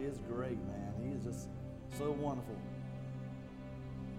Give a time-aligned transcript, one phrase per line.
[0.00, 0.94] Is great, man.
[1.02, 1.48] He is just
[1.98, 2.56] so wonderful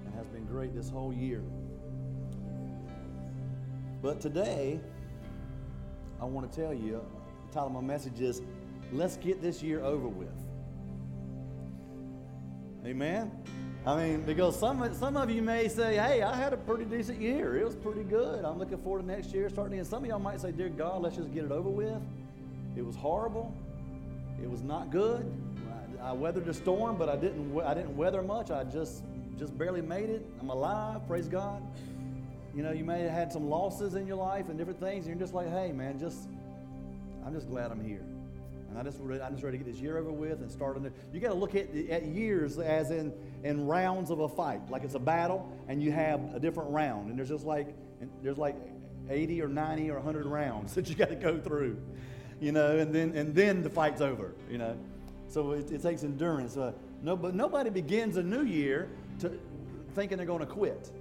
[0.06, 1.42] and has been great this whole year.
[4.00, 4.80] But today,
[6.22, 7.04] I want to tell you
[7.48, 8.44] the title of my message is
[8.94, 10.30] Let's Get This Year Over With.
[12.86, 13.32] Amen?
[13.84, 17.20] I mean, because some, some of you may say, hey, I had a pretty decent
[17.20, 17.58] year.
[17.58, 18.46] It was pretty good.
[18.46, 19.80] I'm looking forward to next year starting.
[19.80, 22.02] And some of y'all might say, dear God, let's just get it over with.
[22.78, 23.52] It was horrible.
[24.42, 25.26] It was not good.
[26.04, 28.52] I, weathered the storm, but I didn't, I didn't weather much.
[28.52, 29.04] I just,
[29.38, 30.26] just barely made it.
[30.40, 31.08] I'm alive.
[31.08, 31.62] Praise God.
[32.56, 35.16] You know, you may have had some losses in your life and different things, and
[35.16, 36.28] you're just like, hey, man, just,
[37.26, 38.04] I'm just glad I'm here.
[38.70, 40.94] And I just, I'm just ready to get this year over with and start it.
[41.12, 44.84] You got to look at, at years as in, in rounds of a fight, like
[44.84, 47.76] it's a battle, and you have a different round, and there's just like,
[48.24, 48.56] there's like
[49.10, 51.78] 80 or 90 or 100 rounds that you got to go through,
[52.40, 54.78] you know, and then and then the fight's over, you know.
[55.32, 56.58] So it, it takes endurance.
[56.58, 59.32] Uh, no, but nobody begins a new year to
[59.96, 60.92] thinking they're going to quit.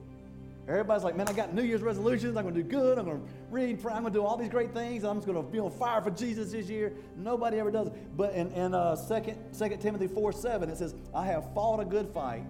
[0.68, 2.36] Everybody's like, man, I got New Year's resolutions.
[2.36, 2.96] I'm going to do good.
[2.96, 3.78] I'm going to read.
[3.86, 5.02] I'm going to do all these great things.
[5.02, 6.92] I'm just going to be on fire for Jesus this year.
[7.16, 7.90] Nobody ever does.
[8.16, 11.84] But in, in uh, 2, 2 Timothy 4 7, it says, I have fought a
[11.84, 12.44] good fight.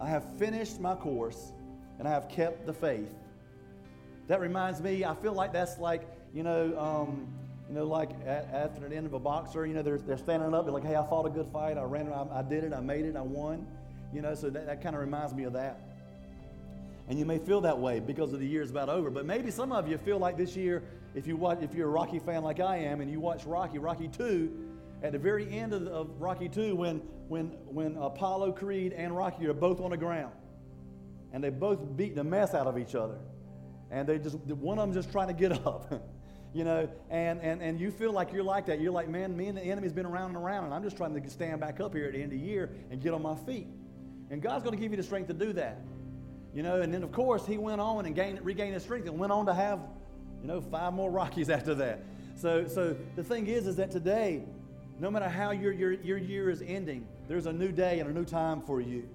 [0.00, 1.52] I have finished my course,
[1.98, 3.12] and I have kept the faith.
[4.28, 7.26] That reminds me, I feel like that's like, you know, um,
[7.72, 10.52] you know, like at, after the end of a boxer, you know, they're, they're standing
[10.52, 11.78] up, they're like, hey, I fought a good fight.
[11.78, 13.66] I ran, I, I did it, I made it, I won.
[14.12, 15.80] You know, so that, that kind of reminds me of that.
[17.08, 19.08] And you may feel that way because of the year's about over.
[19.08, 20.82] But maybe some of you feel like this year,
[21.14, 23.78] if you watch, if you're a Rocky fan like I am, and you watch Rocky,
[23.78, 24.52] Rocky Two,
[25.02, 26.98] at the very end of, of Rocky Two, when
[27.28, 30.34] when when Apollo Creed and Rocky are both on the ground,
[31.32, 33.18] and they both beat the mess out of each other,
[33.90, 35.90] and they just one of them just trying to get up.
[36.54, 38.80] You know, and, and, and you feel like you're like that.
[38.80, 41.20] You're like, man, me and the enemy's been around and around, and I'm just trying
[41.20, 43.34] to stand back up here at the end of the year and get on my
[43.34, 43.66] feet.
[44.30, 45.80] And God's going to give you the strength to do that.
[46.54, 49.18] You know, and then of course he went on and gained, regained his strength and
[49.18, 49.80] went on to have,
[50.42, 52.04] you know, five more Rockies after that.
[52.36, 54.42] So, so the thing is, is that today,
[54.98, 58.12] no matter how your, your, your year is ending, there's a new day and a
[58.12, 59.08] new time for you.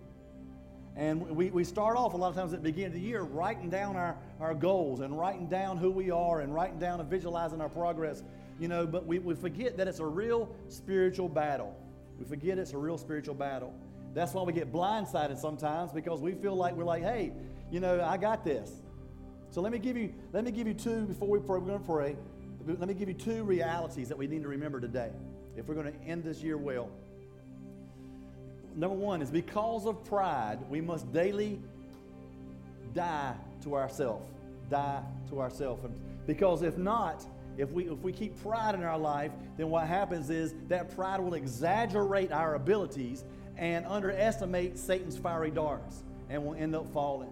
[0.97, 3.21] And we, we start off a lot of times at the beginning of the year
[3.21, 7.07] writing down our, our goals and writing down who we are and writing down and
[7.07, 8.23] visualizing our progress.
[8.59, 11.77] You know, but we, we forget that it's a real spiritual battle.
[12.17, 13.75] We forget it's a real spiritual battle.
[14.15, 17.31] That's why we get blindsided sometimes because we feel like we're like, hey,
[17.69, 18.71] you know, I got this.
[19.51, 21.79] So let me give you, let me give you two before we pray, we're going
[21.79, 22.15] to pray.
[22.65, 25.11] Let me give you two realities that we need to remember today
[25.55, 26.89] if we're going to end this year well.
[28.77, 31.59] Number one is because of pride, we must daily
[32.93, 33.33] die
[33.63, 34.31] to ourselves.
[34.69, 35.81] Die to ourselves.
[36.27, 37.25] Because if not,
[37.57, 41.19] if we, if we keep pride in our life, then what happens is that pride
[41.19, 43.23] will exaggerate our abilities
[43.57, 47.31] and underestimate Satan's fiery darts and we'll end up falling.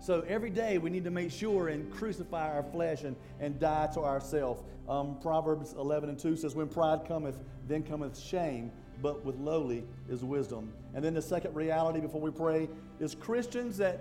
[0.00, 3.88] So every day we need to make sure and crucify our flesh and, and die
[3.94, 4.62] to ourselves.
[4.88, 8.70] Um, Proverbs 11 and 2 says, When pride cometh, then cometh shame,
[9.02, 10.72] but with lowly is wisdom.
[10.94, 12.68] And then the second reality before we pray
[13.00, 14.00] is Christians that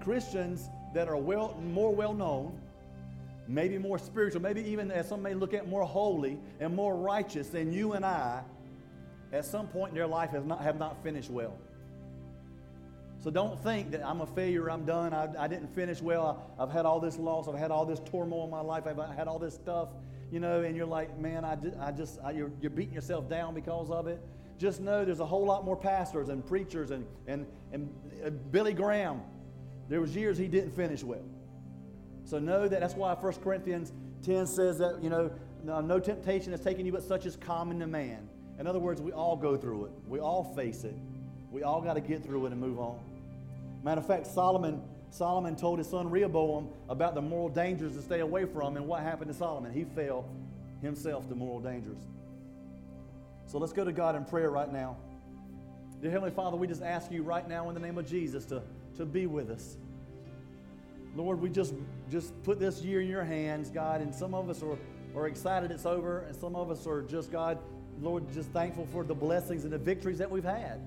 [0.00, 2.58] Christians that are well more well known,
[3.46, 7.48] maybe more spiritual, maybe even as some may look at more holy and more righteous
[7.48, 8.42] than you and I
[9.32, 11.56] at some point in their life have not, have not finished well.
[13.22, 16.62] So don't think that I'm a failure, I'm done, I, I didn't finish well, I,
[16.62, 19.28] have had all this loss, I've had all this turmoil in my life, I've had
[19.28, 19.90] all this stuff,
[20.30, 23.54] you know, and you're like, man, I, I just, I, you're, you're beating yourself down
[23.54, 24.20] because of it.
[24.58, 27.88] Just know there's a whole lot more pastors and preachers and, and, and
[28.24, 29.22] uh, Billy Graham.
[29.88, 31.24] There was years he didn't finish well.
[32.24, 33.92] So know that that's why 1 Corinthians
[34.24, 35.30] 10 says that, you know,
[35.64, 38.28] no, no temptation has taken you but such as common to man.
[38.58, 39.92] In other words, we all go through it.
[40.06, 40.94] We all face it.
[41.50, 43.00] We all got to get through it and move on.
[43.82, 48.20] Matter of fact, Solomon, Solomon told his son Rehoboam about the moral dangers to stay
[48.20, 49.72] away from, and what happened to Solomon?
[49.72, 50.24] He fell
[50.80, 51.98] himself to moral dangers.
[53.46, 54.96] So let's go to God in prayer right now.
[56.00, 58.62] Dear Heavenly Father, we just ask you right now in the name of Jesus to,
[58.96, 59.76] to be with us.
[61.16, 61.74] Lord, we just,
[62.08, 64.78] just put this year in your hands, God, and some of us are,
[65.16, 67.58] are excited it's over, and some of us are just, God,
[68.00, 70.80] Lord, just thankful for the blessings and the victories that we've had.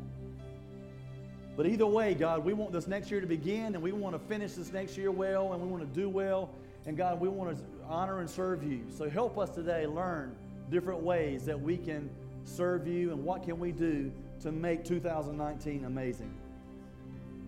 [1.55, 4.19] But either way, God, we want this next year to begin and we want to
[4.27, 6.49] finish this next year well and we want to do well.
[6.85, 8.81] And God, we want to honor and serve you.
[8.95, 10.35] So help us today learn
[10.71, 12.09] different ways that we can
[12.43, 14.11] serve you and what can we do
[14.41, 16.33] to make 2019 amazing.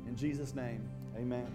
[0.07, 0.87] In Jesus' name,
[1.17, 1.47] amen.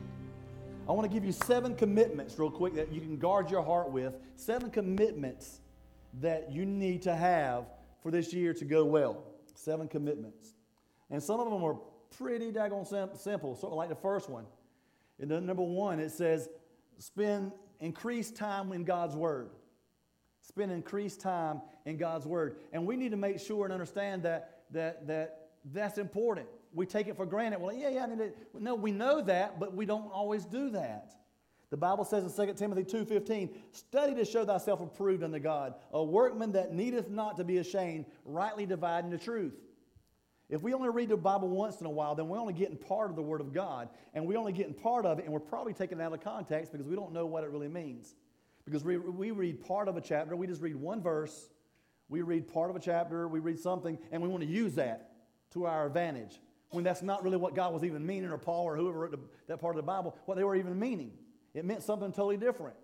[0.88, 3.90] I want to give you seven commitments, real quick, that you can guard your heart
[3.90, 4.14] with.
[4.34, 5.60] Seven commitments
[6.20, 7.66] that you need to have
[8.02, 9.22] for this year to go well.
[9.54, 10.54] Seven commitments.
[11.10, 11.78] And some of them are
[12.16, 14.46] pretty daggone sim- simple, sort of like the first one.
[15.18, 16.48] And then number one, it says,
[16.98, 19.50] spend increased time in God's Word.
[20.40, 22.56] Spend increased time in God's Word.
[22.72, 26.46] And we need to make sure and understand that, that, that that's important.
[26.72, 27.60] We take it for granted.
[27.60, 28.32] Well, yeah, yeah, I need.
[28.58, 31.14] No, we know that, but we don't always do that.
[31.70, 36.02] The Bible says in 2 Timothy 2.15, Study to show thyself approved unto God, a
[36.02, 39.54] workman that needeth not to be ashamed, rightly dividing the truth.
[40.50, 43.08] If we only read the Bible once in a while, then we're only getting part
[43.08, 45.72] of the Word of God, and we're only getting part of it, and we're probably
[45.72, 48.16] taking it out of context because we don't know what it really means.
[48.64, 51.48] Because we, we read part of a chapter, we just read one verse,
[52.08, 55.12] we read part of a chapter, we read something, and we want to use that
[55.52, 58.76] to our advantage when that's not really what God was even meaning, or Paul or
[58.76, 59.18] whoever wrote the,
[59.48, 61.12] that part of the Bible, what they were even meaning.
[61.54, 62.76] It meant something totally different.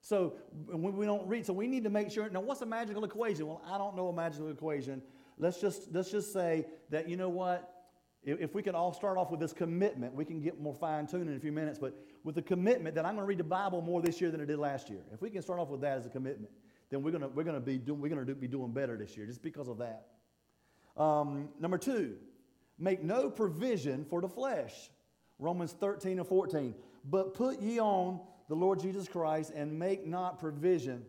[0.00, 0.34] So
[0.66, 2.28] when we don't read, so we need to make sure.
[2.30, 3.46] Now, what's a magical equation?
[3.46, 5.02] Well, I don't know a magical equation.
[5.40, 7.74] Let's just let's just say that you know what.
[8.22, 11.30] If, we could all start off with this commitment, we can get more fine tuned
[11.30, 11.78] in a few minutes.
[11.78, 14.42] But with the commitment that I'm going to read the Bible more this year than
[14.42, 16.52] I did last year, if we can start off with that as a commitment,
[16.90, 18.98] then we're going to we're going to be do, we're going to be doing better
[18.98, 20.08] this year just because of that.
[21.02, 22.16] Um, number two,
[22.78, 24.90] make no provision for the flesh.
[25.38, 26.74] Romans 13 and 14.
[27.04, 31.06] But put ye on the Lord Jesus Christ and make not provision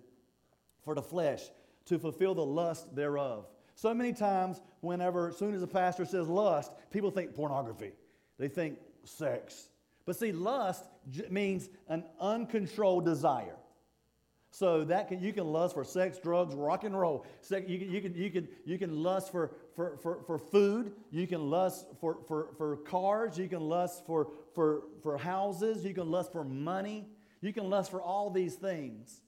[0.83, 1.41] for the flesh
[1.85, 3.45] to fulfill the lust thereof.
[3.75, 7.91] So many times, whenever, as soon as a pastor says lust, people think pornography.
[8.37, 9.69] They think sex.
[10.05, 10.85] But see, lust
[11.29, 13.55] means an uncontrolled desire.
[14.53, 17.25] So that can, you can lust for sex, drugs, rock and roll.
[17.49, 20.91] you, can, you, can, you, can, you can lust for, for, for, for food.
[21.09, 23.37] You can lust for, for, for cars.
[23.37, 25.85] You can lust for, for, for houses.
[25.85, 27.07] You can lust for money.
[27.39, 29.21] You can lust for all these things.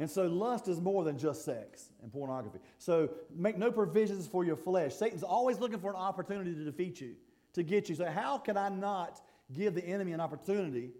[0.00, 2.58] And so lust is more than just sex and pornography.
[2.78, 4.94] So make no provisions for your flesh.
[4.94, 7.14] Satan's always looking for an opportunity to defeat you,
[7.52, 7.94] to get you.
[7.94, 9.20] So how can I not
[9.54, 10.90] give the enemy an opportunity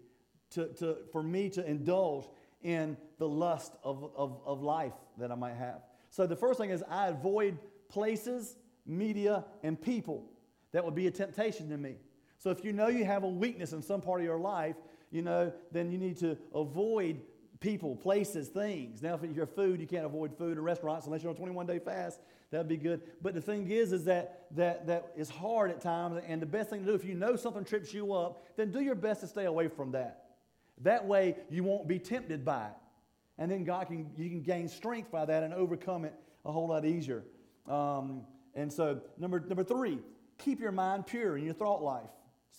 [0.51, 2.25] to, to, for me to indulge
[2.61, 5.81] in the lust of, of, of life that I might have.
[6.09, 7.57] So the first thing is I avoid
[7.89, 8.55] places,
[8.85, 10.25] media, and people
[10.71, 11.95] that would be a temptation to me.
[12.37, 14.75] So if you know you have a weakness in some part of your life,
[15.11, 17.21] you know, then you need to avoid
[17.61, 19.01] people, places, things.
[19.01, 21.67] Now, if you're food, you can't avoid food or restaurants unless you're on a 21
[21.67, 22.19] day fast.
[22.49, 23.01] That'd be good.
[23.21, 26.21] But the thing is, is that, that that is hard at times.
[26.27, 28.81] And the best thing to do, if you know something trips you up, then do
[28.81, 30.25] your best to stay away from that.
[30.81, 32.73] That way, you won't be tempted by it.
[33.37, 36.13] And then God can, you can gain strength by that and overcome it
[36.43, 37.23] a whole lot easier.
[37.67, 38.23] Um,
[38.55, 39.99] and so, number, number three,
[40.37, 42.09] keep your mind pure in your thought life.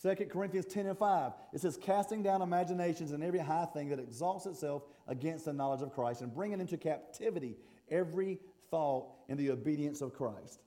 [0.00, 3.98] 2 Corinthians 10 and 5, it says, casting down imaginations and every high thing that
[3.98, 7.56] exalts itself against the knowledge of Christ and bringing into captivity
[7.90, 8.40] every
[8.70, 10.60] thought in the obedience of Christ.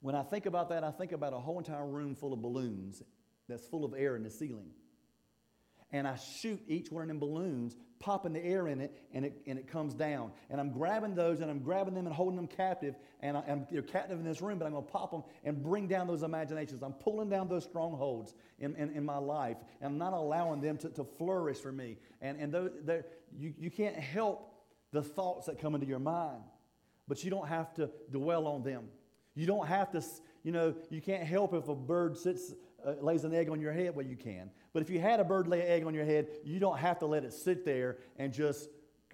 [0.00, 3.02] When I think about that, I think about a whole entire room full of balloons
[3.48, 4.70] that's full of air in the ceiling
[5.94, 9.40] and I shoot each one of them balloons, popping the air in it, and it,
[9.46, 10.32] and it comes down.
[10.50, 13.64] And I'm grabbing those, and I'm grabbing them and holding them captive, and I, am
[13.70, 16.24] they're captive in this room, but I'm going to pop them and bring down those
[16.24, 16.82] imaginations.
[16.82, 20.78] I'm pulling down those strongholds in, in, in my life, and I'm not allowing them
[20.78, 21.96] to, to flourish for me.
[22.20, 22.72] And, and those,
[23.38, 24.52] you, you can't help
[24.90, 26.42] the thoughts that come into your mind,
[27.06, 28.88] but you don't have to dwell on them.
[29.36, 30.02] You don't have to,
[30.42, 32.52] you know, you can't help if a bird sits,
[32.84, 33.94] uh, lays an egg on your head.
[33.94, 34.50] Well, you can.
[34.72, 36.98] But if you had a bird lay an egg on your head, you don't have
[37.00, 38.68] to let it sit there and just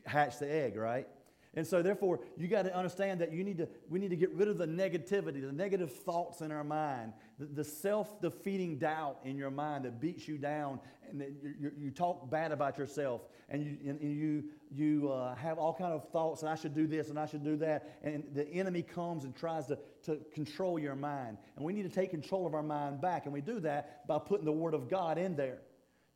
[0.05, 1.07] hatch the egg, right?
[1.55, 4.33] And so, therefore, you got to understand that you need to, we need to get
[4.35, 9.19] rid of the negativity, the negative thoughts in our mind, the, the self defeating doubt
[9.25, 10.79] in your mind that beats you down,
[11.11, 15.35] and that you, you, you talk bad about yourself, and you, and you, you uh,
[15.35, 17.99] have all kind of thoughts, and I should do this, and I should do that.
[18.05, 21.39] And the enemy comes and tries to, to control your mind.
[21.57, 24.19] And we need to take control of our mind back, and we do that by
[24.19, 25.59] putting the Word of God in there.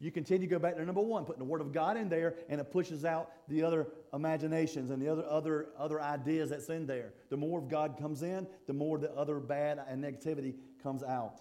[0.00, 2.35] You continue to go back to number one, putting the Word of God in there,
[2.49, 6.87] and it pushes out the other imaginations and the other, other, other ideas that's in
[6.87, 7.14] there.
[7.31, 11.41] The more of God comes in, the more the other bad and negativity comes out.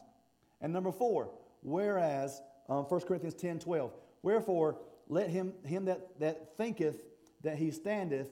[0.61, 1.31] And number four,
[1.61, 4.77] whereas, um, 1 Corinthians 10 12, wherefore
[5.09, 7.03] let him, him that, that thinketh
[7.41, 8.29] that he standeth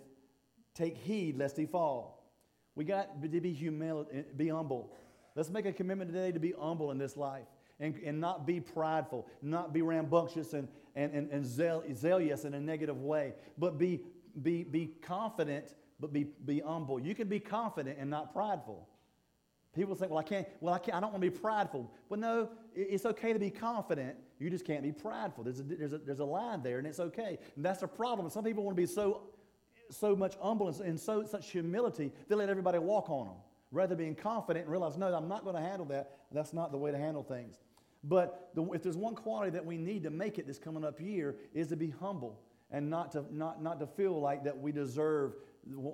[0.74, 2.21] take heed lest he fall.
[2.76, 4.94] We got to be humility, be humble.
[5.36, 7.46] Let's make a commitment today to be humble in this life
[7.80, 12.60] and, and not be prideful, not be rambunctious and, and, and, and zealous in a
[12.60, 14.02] negative way, but be,
[14.42, 17.00] be, be confident, but be, be humble.
[17.00, 18.88] You can be confident and not prideful.
[19.74, 21.90] People think, well, I can't, well, I can't, I don't want to be prideful.
[22.10, 24.18] Well, no, it's okay to be confident.
[24.38, 25.46] You just can't be prideful.
[25.46, 27.38] There's a, there's a, there's a line there, and it's okay.
[27.56, 28.30] And that's the problem.
[28.30, 29.22] Some people want to be so,
[29.92, 33.36] so much humbleness and so such humility, they let everybody walk on them
[33.72, 36.12] rather being confident and realize, no, I'm not going to handle that.
[36.32, 37.60] That's not the way to handle things.
[38.04, 41.00] But the, if there's one quality that we need to make it this coming up
[41.00, 44.72] year is to be humble and not to, not, not to feel like that we
[44.72, 45.34] deserve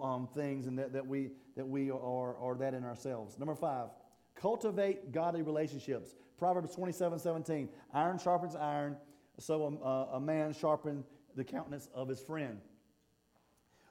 [0.01, 3.37] um, things and that, that we, that we are, are that in ourselves.
[3.37, 3.89] Number five,
[4.35, 6.15] cultivate godly relationships.
[6.37, 8.95] Proverbs 27, 17, iron sharpens iron,
[9.39, 12.59] so a, a man sharpens the countenance of his friend.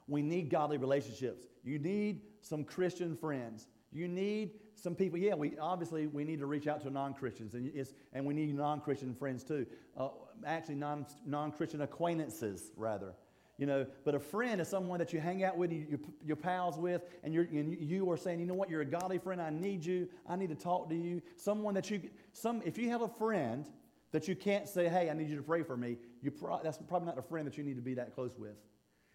[0.08, 1.46] We need godly relationships.
[1.64, 3.66] You need some Christian friends.
[3.92, 5.18] You need some people.
[5.18, 7.70] Yeah, we obviously we need to reach out to non-Christians, and,
[8.12, 9.66] and we need non-Christian friends too.
[9.96, 10.08] Uh,
[10.44, 13.14] actually, non non-Christian acquaintances rather.
[13.58, 16.76] You know, but a friend is someone that you hang out with, you, you're pals
[16.76, 19.40] with, and, you're, and you are saying, you know what, you're a godly friend.
[19.40, 20.08] I need you.
[20.28, 21.22] I need to talk to you.
[21.36, 22.02] Someone that you,
[22.34, 23.66] some, if you have a friend
[24.12, 26.76] that you can't say, hey, I need you to pray for me, you pro- that's
[26.86, 28.56] probably not a friend that you need to be that close with.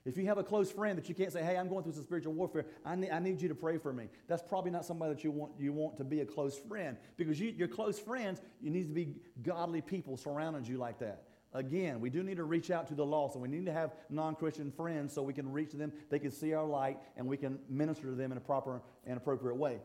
[0.03, 2.03] If you have a close friend that you can't say, hey, I'm going through some
[2.03, 5.13] spiritual warfare, I need, I need you to pray for me, that's probably not somebody
[5.13, 6.97] that you want, you want to be a close friend.
[7.17, 11.23] Because you, your close friends, you need to be godly people surrounding you like that.
[11.53, 13.91] Again, we do need to reach out to the lost, and we need to have
[14.09, 17.37] non Christian friends so we can reach them, they can see our light, and we
[17.37, 19.79] can minister to them in a proper and appropriate way.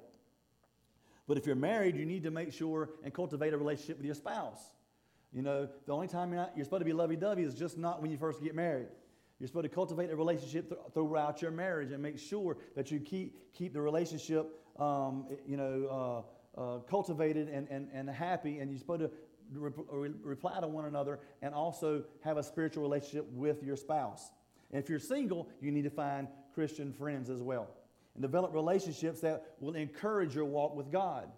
[1.27, 4.15] But if you're married, you need to make sure and cultivate a relationship with your
[4.15, 4.61] spouse.
[5.33, 7.77] You know, the only time you're, not, you're supposed to be lovey dovey is just
[7.77, 8.87] not when you first get married.
[9.39, 13.01] You're supposed to cultivate a relationship th- throughout your marriage and make sure that you
[13.01, 14.47] keep, keep the relationship,
[14.79, 16.25] um, you know,
[16.57, 18.61] uh, uh, cultivated and, and, and happy.
[18.61, 19.11] And you're supposed to
[19.53, 24.31] re- reply to one another and also have a spiritual relationship with your spouse.
[24.73, 27.69] And if you're single, you need to find Christian friends as well.
[28.15, 31.31] And develop relationships that will encourage your walk with God.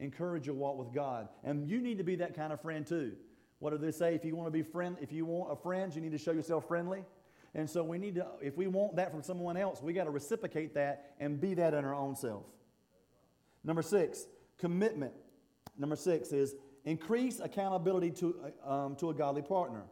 [0.00, 1.28] Encourage your walk with God.
[1.44, 3.12] And you need to be that kind of friend too.
[3.58, 4.14] What do they say?
[4.14, 6.32] If you want to be friend, if you want a friend, you need to show
[6.32, 7.04] yourself friendly.
[7.54, 10.10] And so we need to, if we want that from someone else, we got to
[10.10, 12.44] reciprocate that and be that in our own self.
[13.62, 14.26] Number six,
[14.58, 15.12] commitment.
[15.78, 16.54] Number six is
[16.84, 19.82] increase accountability to, um, to a godly partner.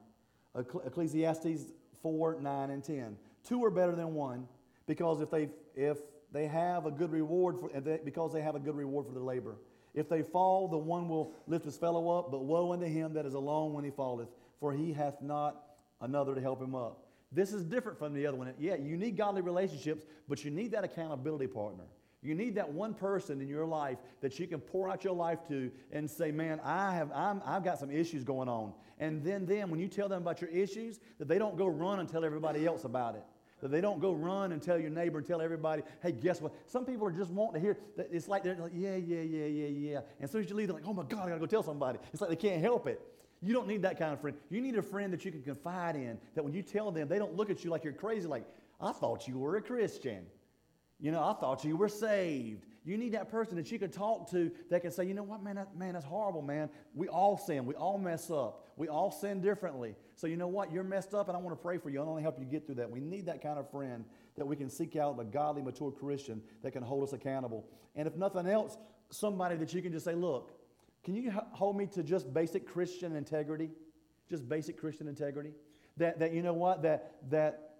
[0.57, 3.17] Ecclesiastes 4, 9, and 10.
[3.47, 4.49] Two are better than one
[4.87, 5.99] because if they, if
[6.33, 7.69] they have a good reward for,
[8.05, 9.57] because they have a good reward for their labor.
[9.95, 13.27] If they fall, the one will lift his fellow up, but woe unto him that
[13.27, 14.29] is alone when he falleth,
[14.61, 15.63] for he hath not
[16.01, 17.10] another to help him up.
[17.33, 18.53] This is different from the other one.
[18.59, 21.85] Yeah, you need godly relationships, but you need that accountability partner.
[22.23, 25.39] You need that one person in your life that you can pour out your life
[25.49, 28.75] to and say, man, I have, I'm, I've got some issues going on.
[28.99, 32.01] And then, then when you tell them about your issues, that they don't go run
[32.01, 33.23] and tell everybody else about it.
[33.63, 36.53] That they don't go run and tell your neighbor and tell everybody, hey, guess what?
[36.67, 39.47] Some people are just wanting to hear, that it's like they're like, yeah, yeah, yeah,
[39.47, 39.97] yeah, yeah.
[40.19, 41.63] And as soon as you leave, they're like, oh my God, I gotta go tell
[41.63, 41.99] somebody.
[42.13, 43.01] It's like they can't help it.
[43.43, 44.37] You don't need that kind of friend.
[44.51, 47.19] You need a friend that you can confide in, that when you tell them, they
[47.19, 48.45] don't look at you like you're crazy, like,
[48.81, 50.27] I thought you were a Christian.
[50.99, 52.67] You know, I thought you were saved.
[52.85, 55.43] You need that person that you can talk to that can say, you know what,
[55.43, 56.69] man, that, man, that's horrible, man.
[56.95, 57.65] We all sin.
[57.67, 58.67] We all mess up.
[58.77, 59.95] We all sin differently.
[60.17, 60.73] So you know what?
[60.73, 62.01] You're messed up, and I want to pray for you.
[62.01, 62.91] I want to help you get through that.
[62.91, 64.05] We need that kind of friend
[64.37, 67.67] that we can seek out, a godly, mature Christian that can hold us accountable.
[67.97, 68.77] And if nothing else,
[69.11, 70.51] somebody that you can just say, look,
[71.05, 73.71] can you hold me to just basic Christian integrity?
[74.29, 75.53] Just basic Christian integrity?
[75.97, 76.83] That, that you know what?
[76.83, 77.75] That, that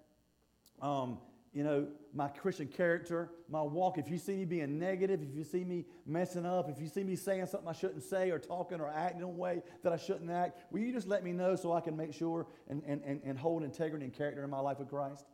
[0.81, 1.19] um,
[1.53, 5.43] you know, my Christian character, my walk, if you see me being negative, if you
[5.43, 8.81] see me messing up, if you see me saying something I shouldn't say or talking
[8.81, 11.57] or acting in a way that I shouldn't act, will you just let me know
[11.57, 14.61] so I can make sure and, and, and, and hold integrity and character in my
[14.61, 15.25] life with Christ?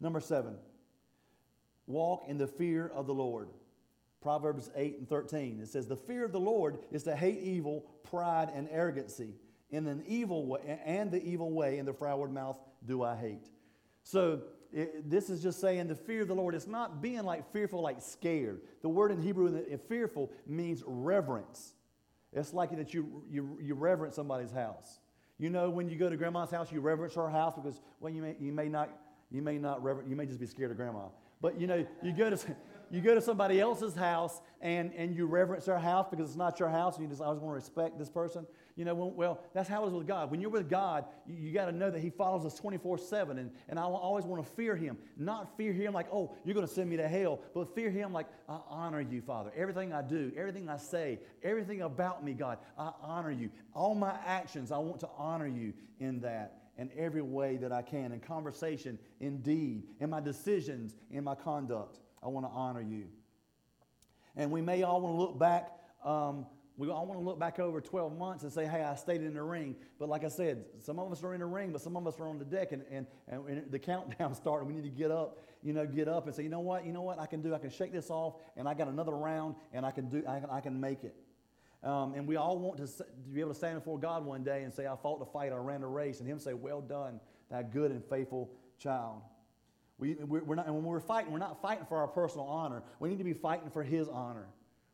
[0.00, 0.56] Number seven,
[1.86, 3.48] walk in the fear of the Lord.
[4.26, 5.60] Proverbs 8 and 13.
[5.62, 9.36] It says, The fear of the Lord is to hate evil, pride, and arrogancy.
[9.70, 13.48] In an evil way, and the evil way in the froward mouth do I hate.
[14.02, 14.40] So
[14.72, 16.56] it, this is just saying the fear of the Lord.
[16.56, 18.62] It's not being like fearful, like scared.
[18.82, 21.74] The word in Hebrew, fearful, means reverence.
[22.32, 24.98] It's like that you, you, you reverence somebody's house.
[25.38, 28.22] You know, when you go to grandma's house, you reverence her house because, well, you
[28.22, 28.90] may, you may not,
[29.30, 31.10] you may not reverence, you may just be scared of grandma.
[31.40, 32.38] But, you know, you go to,
[32.90, 36.60] you go to somebody else's house and, and you reverence their house because it's not
[36.60, 38.46] your house and you just, just want to respect this person.
[38.76, 40.30] You know, well, that's how it is with God.
[40.30, 43.38] When you're with God, you, you got to know that He follows us 24 7.
[43.38, 44.98] And, and I always want to fear Him.
[45.16, 48.12] Not fear Him like, oh, you're going to send me to hell, but fear Him
[48.12, 49.50] like, I honor you, Father.
[49.56, 53.50] Everything I do, everything I say, everything about me, God, I honor you.
[53.74, 57.82] All my actions, I want to honor you in that in every way that I
[57.82, 62.00] can, in conversation, in deed, in my decisions, in my conduct.
[62.22, 63.06] I want to honor you.
[64.36, 65.72] And we may all want to look back
[66.04, 66.46] um,
[66.78, 69.32] we all want to look back over 12 months and say, hey, I stayed in
[69.32, 69.76] the ring.
[69.98, 72.20] But like I said, some of us are in the ring, but some of us
[72.20, 74.66] are on the deck and, and, and the countdown started.
[74.66, 76.92] We need to get up, you know, get up and say, you know what, you
[76.92, 77.54] know what I can do?
[77.54, 80.40] I can shake this off and I got another round and I can do, I
[80.40, 81.16] can, I can make it.
[81.82, 84.64] Um, and we all want to, to, be able to stand before God one day
[84.64, 87.20] and say, I fought the fight, I ran the race, and Him say, Well done,
[87.50, 89.22] that good and faithful child.
[89.98, 92.82] We, we're not, and when we're fighting, we're not fighting for our personal honor.
[93.00, 94.46] We need to be fighting for His honor.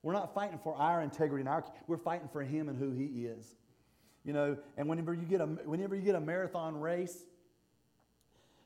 [0.02, 3.26] We're not fighting for our integrity and our, we're fighting for Him and who He
[3.26, 3.54] is.
[4.24, 7.24] You know, and whenever you get a, whenever you get a marathon race,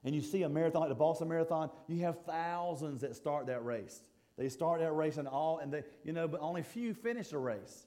[0.04, 3.64] and you see a marathon like the Boston Marathon, you have thousands that start that
[3.64, 4.02] race.
[4.38, 7.38] They start that race and all, and they, you know, but only few finish the
[7.38, 7.86] race.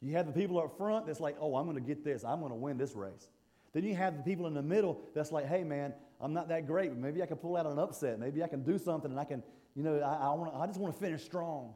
[0.00, 2.22] You have the people up front that's like, oh, I'm going to get this.
[2.22, 3.28] I'm going to win this race.
[3.72, 6.66] Then you have the people in the middle that's like, hey, man, I'm not that
[6.66, 8.18] great, but maybe I can pull out an upset.
[8.18, 9.42] Maybe I can do something and I can,
[9.74, 11.74] you know, I, I, wanna, I just want to finish strong.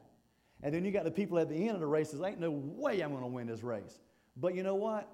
[0.62, 2.50] And then you got the people at the end of the race that ain't no
[2.50, 4.00] way I'm going to win this race.
[4.37, 5.08] But you know what?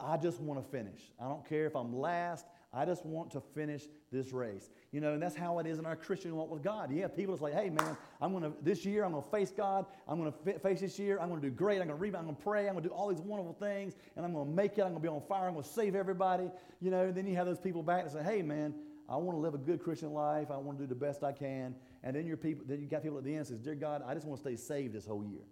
[0.00, 1.00] I just want to finish.
[1.20, 2.46] I don't care if I'm last.
[2.72, 4.68] I just want to finish this race.
[4.92, 6.90] You know, and that's how it is in our Christian walk with God.
[6.90, 9.50] Have people that's like, hey, man, I'm going to, this year, I'm going to face
[9.50, 9.86] God.
[10.06, 11.18] I'm going to face this year.
[11.18, 11.80] I'm going to do great.
[11.80, 12.14] I'm going to read.
[12.14, 12.66] I'm going to pray.
[12.66, 13.94] I'm going to do all these wonderful things.
[14.16, 14.82] And I'm going to make it.
[14.82, 15.46] I'm going to be on fire.
[15.46, 16.50] I'm going to save everybody.
[16.80, 18.74] You know, and then you have those people back that say, hey, man,
[19.08, 20.50] I want to live a good Christian life.
[20.50, 21.74] I want to do the best I can.
[22.02, 24.12] And then your people, then you got people at the end says, dear God, I
[24.12, 25.44] just want to stay saved this whole year.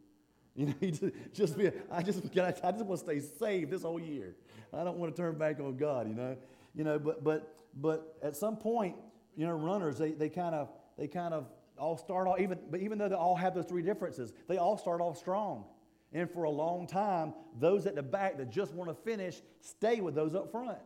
[0.57, 1.03] You know, just,
[1.35, 4.37] just be, I just, I just want to stay saved this whole year.
[4.73, 6.35] I don't want to turn back on God, you know.
[6.77, 8.95] You know, but, but, but at some point,
[9.37, 12.81] you know, runners, they, they kind of, they kind of all start off, even, but
[12.81, 15.65] even though they all have those three differences, they all start off strong.
[16.13, 20.01] And for a long time, those at the back that just want to finish stay
[20.01, 20.79] with those up front.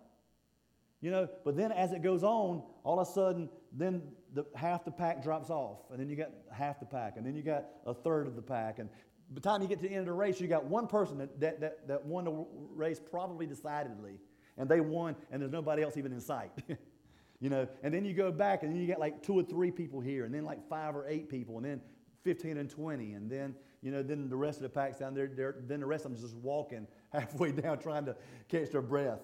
[1.01, 4.03] You know, but then as it goes on, all of a sudden, then
[4.35, 7.35] the, half the pack drops off, and then you got half the pack, and then
[7.35, 8.79] you got a third of the pack.
[8.79, 8.89] And
[9.31, 11.19] by the time you get to the end of the race, you got one person
[11.19, 14.19] that, that, that, that won the race probably decidedly,
[14.61, 16.53] and they won, and there's nobody else even in sight.
[17.41, 19.71] you know, and then you go back, and then you got like two or three
[19.71, 21.81] people here, and then like five or eight people, and then
[22.25, 25.55] 15 and 20, and then, you know, then the rest of the pack's down there,
[25.67, 28.15] then the rest of them just walking halfway down trying to
[28.49, 29.21] catch their breath.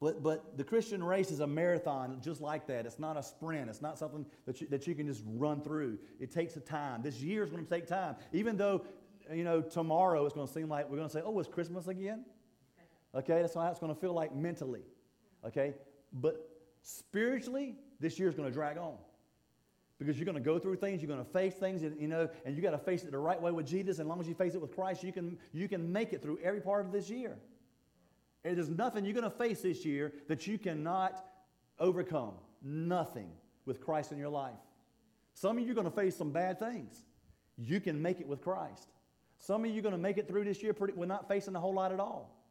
[0.00, 2.84] But, but the Christian race is a marathon just like that.
[2.84, 3.70] It's not a sprint.
[3.70, 5.98] It's not something that you, that you can just run through.
[6.18, 7.00] It takes a time.
[7.00, 8.16] This year is going to take time.
[8.32, 8.84] Even though,
[9.32, 11.86] you know, tomorrow it's going to seem like we're going to say, oh, it's Christmas
[11.86, 12.24] again.
[13.14, 14.82] Okay, that's how it's going to feel like mentally.
[15.46, 15.74] Okay,
[16.12, 16.48] but
[16.82, 18.96] spiritually, this year is going to drag on
[19.98, 22.28] because you're going to go through things you're going to face things and you know
[22.44, 24.34] and you got to face it the right way with jesus as long as you
[24.34, 27.08] face it with christ you can you can make it through every part of this
[27.08, 27.38] year
[28.52, 31.24] there's nothing you're going to face this year that you cannot
[31.78, 32.34] overcome.
[32.62, 33.30] Nothing
[33.64, 34.52] with Christ in your life.
[35.32, 37.04] Some of you are going to face some bad things.
[37.56, 38.90] You can make it with Christ.
[39.38, 41.56] Some of you are going to make it through this year pretty, we're not facing
[41.56, 42.43] a whole lot at all.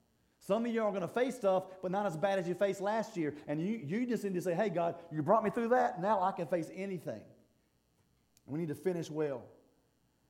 [0.46, 2.82] Some of you are going to face stuff, but not as bad as you faced
[2.82, 3.34] last year.
[3.48, 6.02] And you, you just need to say, hey, God, you brought me through that.
[6.02, 7.22] Now I can face anything.
[8.46, 9.44] We need to finish well.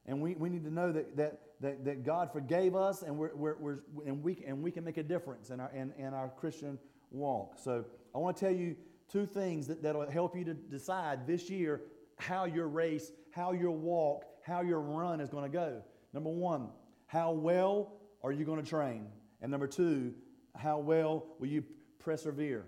[0.06, 3.34] And we, we need to know that, that, that, that God forgave us and, we're,
[3.34, 6.30] we're, we're, and, we, and we can make a difference in our, in, in our
[6.30, 6.78] Christian
[7.10, 7.58] walk.
[7.58, 8.76] So I want to tell you
[9.12, 11.82] two things that, that'll help you to decide this year
[12.18, 15.82] how your race, how your walk, how your run is going to go.
[16.14, 16.70] Number one,
[17.08, 19.08] how well are you going to train?
[19.44, 20.14] And number two,
[20.56, 21.64] how well will you
[22.00, 22.66] persevere?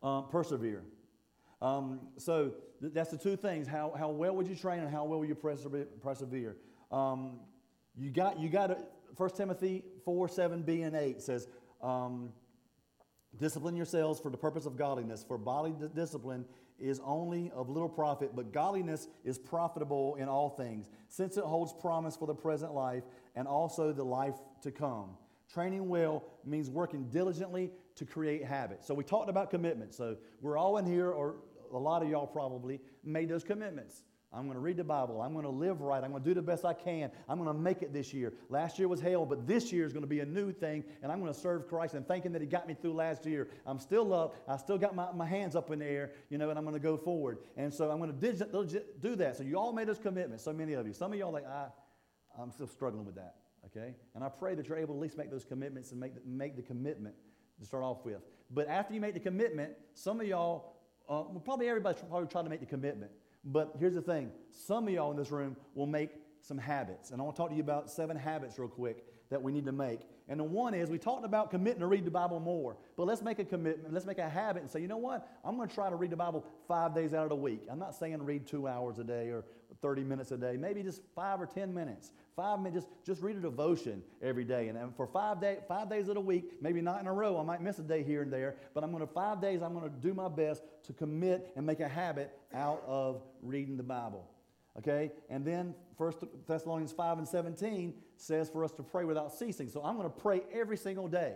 [0.00, 0.84] Um, persevere.
[1.60, 3.66] Um, so th- that's the two things.
[3.66, 6.56] How, how well would you train and how well will you persevere?
[6.92, 7.40] Um,
[7.96, 8.78] you got, you got
[9.16, 11.48] 1 Timothy 4, 7b and 8 says,
[11.82, 12.30] um,
[13.36, 16.44] Discipline yourselves for the purpose of godliness, for bodily d- discipline
[16.78, 21.72] is only of little profit, but godliness is profitable in all things, since it holds
[21.72, 25.10] promise for the present life and also the life to come.
[25.52, 28.86] Training well means working diligently to create habits.
[28.86, 29.94] So we talked about commitment.
[29.94, 31.36] So we're all in here, or
[31.72, 34.02] a lot of y'all probably made those commitments.
[34.30, 35.22] I'm going to read the Bible.
[35.22, 36.04] I'm going to live right.
[36.04, 37.10] I'm going to do the best I can.
[37.30, 38.34] I'm going to make it this year.
[38.50, 41.10] Last year was hell, but this year is going to be a new thing, and
[41.10, 43.48] I'm going to serve Christ and thanking that He got me through last year.
[43.66, 44.36] I'm still up.
[44.46, 46.74] I still got my, my hands up in the air, you know, and I'm going
[46.74, 47.38] to go forward.
[47.56, 49.36] And so I'm going to do that.
[49.36, 50.92] So you all made those commitments, so many of you.
[50.92, 51.68] Some of y'all like, I,
[52.38, 53.94] I'm still struggling with that, okay?
[54.14, 56.20] And I pray that you're able to at least make those commitments and make the,
[56.26, 57.14] make the commitment
[57.60, 58.20] to start off with.
[58.50, 60.74] But after you make the commitment, some of y'all,
[61.08, 63.10] uh, well, probably everybody's probably trying to make the commitment.
[63.44, 67.10] But here's the thing some of y'all in this room will make some habits.
[67.10, 69.66] And I want to talk to you about seven habits real quick that we need
[69.66, 70.00] to make.
[70.28, 72.76] And the one is we talked about committing to read the Bible more.
[72.96, 73.92] But let's make a commitment.
[73.92, 75.28] Let's make a habit and say, you know what?
[75.44, 77.62] I'm going to try to read the Bible five days out of the week.
[77.70, 79.44] I'm not saying read two hours a day or
[79.80, 82.12] 30 minutes a day, maybe just five or 10 minutes.
[82.36, 84.68] Five minutes, just, just read a devotion every day.
[84.68, 87.38] And, and for five, day, five days of the week, maybe not in a row,
[87.38, 89.74] I might miss a day here and there, but I'm going to, five days, I'm
[89.74, 93.82] going to do my best to commit and make a habit out of reading the
[93.82, 94.28] Bible.
[94.78, 95.10] Okay?
[95.28, 96.12] And then 1
[96.46, 99.68] Thessalonians 5 and 17 says for us to pray without ceasing.
[99.68, 101.34] So I'm going to pray every single day.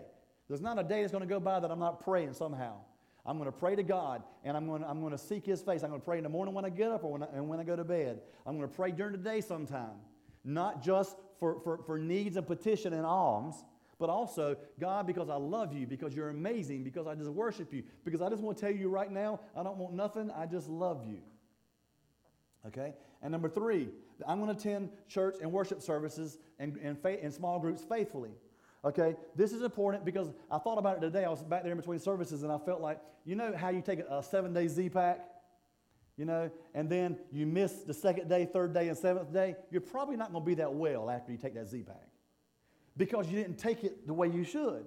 [0.48, 2.76] There's not a day that's going to go by that I'm not praying somehow.
[3.25, 5.63] I'm going to pray to God and I'm going to, I'm going to seek His
[5.63, 5.83] face.
[5.83, 7.49] I'm going to pray in the morning when I get up or when I, and
[7.49, 8.21] when I go to bed.
[8.47, 10.01] I'm going to pray during the day sometime,
[10.45, 13.65] not just for, for, for needs and petition and alms,
[13.99, 17.85] but also, God, because I love you, because you're amazing, because I just worship you,
[18.05, 20.69] because I just want to tell you right now, I don't want nothing, I just
[20.69, 21.19] love you.
[22.67, 22.95] Okay?
[23.23, 23.91] And number three,
[24.27, 28.33] I'm going to attend church and worship services and, and, fa- and small groups faithfully.
[28.85, 31.25] Okay, this is important because I thought about it today.
[31.25, 33.81] I was back there in between services and I felt like, you know how you
[33.81, 35.21] take a seven day Z pack,
[36.16, 39.55] you know, and then you miss the second day, third day, and seventh day?
[39.71, 42.09] You're probably not going to be that well after you take that Z pack
[42.97, 44.85] because you didn't take it the way you should.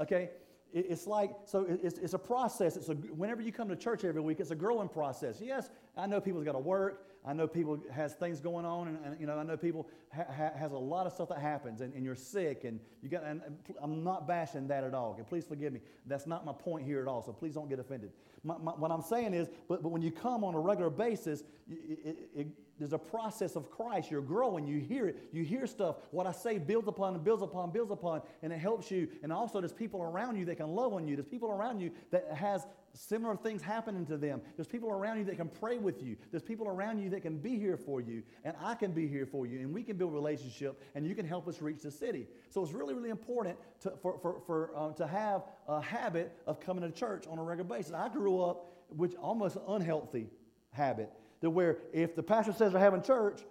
[0.00, 0.30] Okay,
[0.74, 4.20] it's like so it's, it's a process it's a, whenever you come to church every
[4.20, 7.82] week it's a growing process yes i know people's got to work I know people
[7.90, 10.78] has things going on, and, and you know I know people ha, ha, has a
[10.78, 13.24] lot of stuff that happens, and, and you're sick, and you got.
[13.24, 13.40] And
[13.82, 15.12] I'm not bashing that at all.
[15.12, 15.80] Okay, please forgive me.
[16.06, 17.22] That's not my point here at all.
[17.22, 18.10] So please don't get offended.
[18.42, 21.44] My, my, what I'm saying is, but, but when you come on a regular basis,
[21.66, 22.46] it, it, it,
[22.78, 24.10] there's a process of Christ.
[24.10, 24.66] You're growing.
[24.66, 25.28] You hear it.
[25.32, 25.96] You hear stuff.
[26.10, 29.08] What I say builds upon and builds upon, builds upon, and it helps you.
[29.22, 31.16] And also, there's people around you that can love on you.
[31.16, 34.40] There's people around you that has similar things happening to them.
[34.56, 36.16] There's people around you that can pray with you.
[36.30, 39.26] There's people around you that can be here for you, and I can be here
[39.26, 42.26] for you, and we can build relationship, and you can help us reach the city.
[42.50, 46.60] So it's really, really important to, for, for, for, uh, to have a habit of
[46.60, 47.92] coming to church on a regular basis.
[47.92, 50.28] I grew up with almost an unhealthy
[50.70, 53.42] habit, that where if the pastor says they're having church,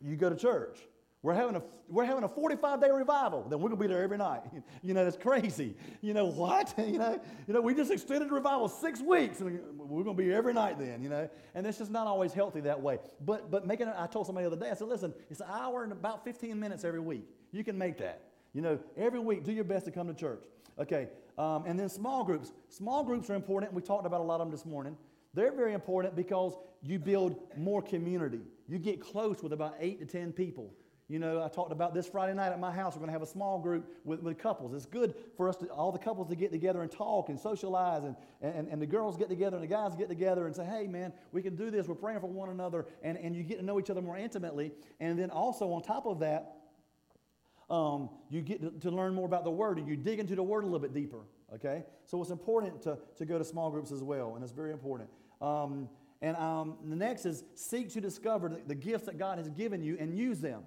[0.00, 0.78] you go to church.
[1.24, 3.46] We're having a, we're having a 45 day revival.
[3.48, 4.42] Then we're going to be there every night.
[4.82, 5.74] You know, that's crazy.
[6.02, 6.74] You know, what?
[6.78, 9.40] you know, you know, we just extended the revival six weeks.
[9.40, 11.26] And we're going to be every night then, you know.
[11.54, 12.98] And it's just not always healthy that way.
[13.24, 15.46] But, but making it, I told somebody the other day, I said, listen, it's an
[15.50, 17.24] hour and about 15 minutes every week.
[17.52, 18.20] You can make that.
[18.52, 20.44] You know, every week, do your best to come to church.
[20.78, 21.08] Okay.
[21.38, 22.52] Um, and then small groups.
[22.68, 23.72] Small groups are important.
[23.72, 24.94] We talked about a lot of them this morning.
[25.32, 28.42] They're very important because you build more community.
[28.68, 30.70] You get close with about eight to 10 people.
[31.06, 32.94] You know, I talked about this Friday night at my house.
[32.94, 34.72] We're going to have a small group with, with couples.
[34.72, 38.04] It's good for us to, all the couples to get together and talk and socialize,
[38.04, 40.86] and, and, and the girls get together and the guys get together and say, hey,
[40.86, 41.86] man, we can do this.
[41.86, 44.72] We're praying for one another, and, and you get to know each other more intimately.
[44.98, 46.56] And then also, on top of that,
[47.68, 50.42] um, you get to, to learn more about the Word, and you dig into the
[50.42, 51.20] Word a little bit deeper,
[51.54, 51.84] okay?
[52.06, 55.10] So it's important to, to go to small groups as well, and it's very important.
[55.42, 55.90] Um,
[56.22, 59.82] and um, the next is seek to discover the, the gifts that God has given
[59.82, 60.62] you and use them.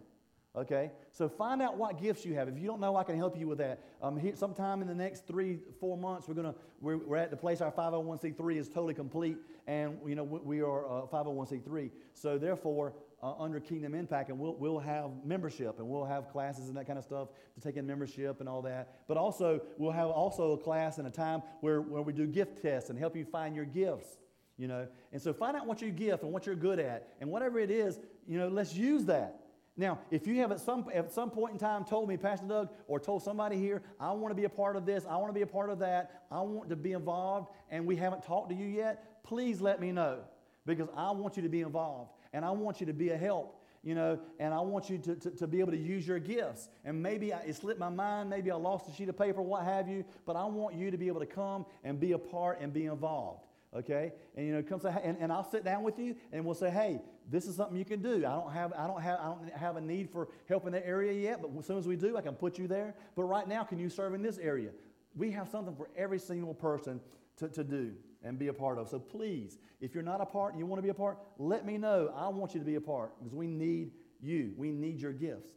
[0.57, 0.91] Okay?
[1.11, 2.47] So find out what gifts you have.
[2.47, 3.79] If you don't know, I can help you with that.
[4.01, 7.29] Um, here, sometime in the next three, four months, we're going to, we're, we're, at
[7.29, 11.91] the place our 501c3 is totally complete, and, you know, we, we are uh, 501c3.
[12.15, 16.69] So therefore, uh, under Kingdom Impact, and we'll, we'll have membership, and we'll have classes
[16.69, 19.01] and that kind of stuff to take in membership and all that.
[19.07, 22.63] But also, we'll have also a class and a time where, where we do gift
[22.63, 24.17] tests and help you find your gifts
[24.59, 27.29] you know and so find out what your gift and what you're good at and
[27.29, 29.36] whatever it is you know let's use that
[29.79, 32.69] now, if you have at some, at some point in time told me, Pastor Doug,
[32.87, 35.33] or told somebody here, I want to be a part of this, I want to
[35.33, 38.55] be a part of that, I want to be involved, and we haven't talked to
[38.55, 40.21] you yet, please let me know
[40.65, 43.53] because I want you to be involved and I want you to be a help.
[43.83, 46.67] You know, and I want you to, to, to be able to use your gifts.
[46.83, 49.63] And maybe I, it slipped my mind, maybe I lost a sheet of paper, what
[49.63, 52.59] have you, but I want you to be able to come and be a part
[52.59, 54.13] and be involved okay?
[54.35, 56.69] And you know, come say, and, and I'll sit down with you and we'll say,
[56.69, 58.17] hey, this is something you can do.
[58.17, 60.87] I don't have, I don't have, I don't have a need for help in that
[60.87, 62.95] area yet, but as soon as we do, I can put you there.
[63.15, 64.69] But right now, can you serve in this area?
[65.15, 67.01] We have something for every single person
[67.37, 68.87] to, to do and be a part of.
[68.87, 71.65] So please, if you're not a part and you want to be a part, let
[71.65, 72.13] me know.
[72.15, 74.53] I want you to be a part because we need you.
[74.57, 75.51] We need your gifts.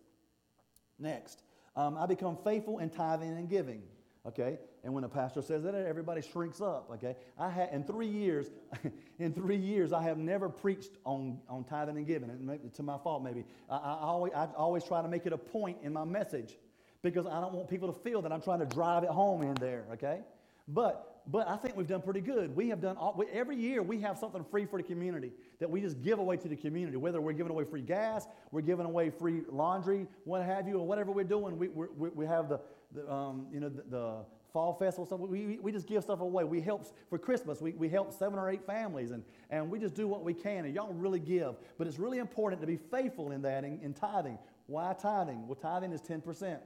[0.99, 1.43] Next,
[1.77, 3.83] um, I become faithful in tithing and giving.
[4.27, 4.59] Okay?
[4.85, 6.91] And when a pastor says that, everybody shrinks up.
[6.95, 7.17] Okay?
[7.39, 8.51] I had in three years,
[9.21, 12.31] in three years, I have never preached on, on tithing and giving.
[12.31, 13.45] It to my fault, maybe.
[13.69, 16.57] I, I, always, I always try to make it a point in my message
[17.03, 19.55] because I don't want people to feel that I'm trying to drive it home in
[19.55, 19.85] there.
[19.93, 20.21] Okay?
[20.69, 22.57] But but I think we've done pretty good.
[22.57, 25.81] We have done all, every year we have something free for the community that we
[25.81, 26.97] just give away to the community.
[26.97, 30.87] Whether we're giving away free gas, we're giving away free laundry, what have you, or
[30.87, 32.61] whatever we're doing, we, we, we have the,
[32.95, 35.21] the um, you know, the fall festival stuff.
[35.21, 36.45] We, we just give stuff away.
[36.45, 37.61] We help for Christmas.
[37.61, 40.65] We, we help seven or eight families, and, and we just do what we can.
[40.65, 41.55] And y'all really give.
[41.79, 44.39] But it's really important to be faithful in that, in, in tithing.
[44.67, 45.47] Why tithing?
[45.47, 46.59] Well, tithing is 10%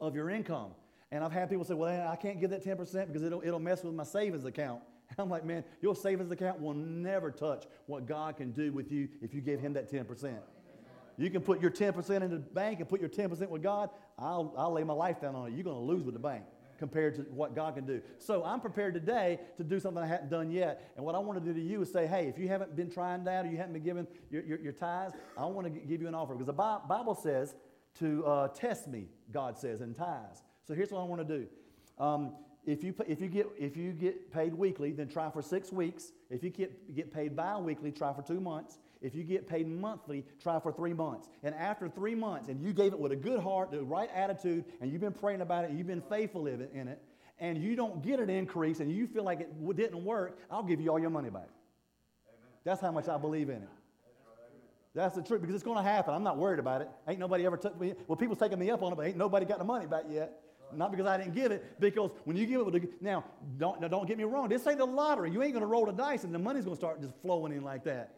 [0.00, 0.72] of your income.
[1.10, 3.84] And I've had people say, well, I can't give that 10% because it'll, it'll mess
[3.84, 4.82] with my savings account.
[5.18, 9.08] I'm like, man, your savings account will never touch what God can do with you
[9.20, 10.38] if you give Him that 10%.
[11.16, 13.90] You can put your 10% in the bank and put your 10% with God.
[14.18, 15.54] I'll, I'll lay my life down on it.
[15.54, 16.44] You're going to lose with the bank
[16.78, 18.02] compared to what God can do.
[18.18, 20.92] So I'm prepared today to do something I hadn't done yet.
[20.96, 22.90] And what I want to do to you is say, hey, if you haven't been
[22.90, 26.02] trying that or you haven't been giving your, your, your tithes, I want to give
[26.02, 26.34] you an offer.
[26.34, 27.54] Because the Bible says
[28.00, 30.42] to uh, test me, God says, in tithes.
[30.66, 31.46] So here's what I want to do.
[31.98, 32.32] Um,
[32.64, 36.12] if you, if, you get, if you get paid weekly, then try for six weeks.
[36.30, 38.78] If you get, get paid bi weekly, try for two months.
[39.02, 41.28] If you get paid monthly, try for three months.
[41.42, 44.64] And after three months, and you gave it with a good heart, the right attitude,
[44.80, 47.02] and you've been praying about it, you've been faithful in it,
[47.38, 50.80] and you don't get an increase, and you feel like it didn't work, I'll give
[50.80, 51.48] you all your money back.
[52.28, 52.52] Amen.
[52.64, 53.68] That's how much I believe in it.
[54.94, 56.12] That's the truth because it's going to happen.
[56.14, 56.88] I'm not worried about it.
[57.08, 57.94] Ain't nobody ever took me.
[58.06, 60.38] Well, people's taking me up on it, but ain't nobody got the money back yet.
[60.74, 63.24] Not because I didn't give it, because when you give it, now
[63.58, 64.48] don't now don't get me wrong.
[64.48, 65.30] This ain't the lottery.
[65.30, 67.52] You ain't going to roll the dice and the money's going to start just flowing
[67.52, 68.14] in like that.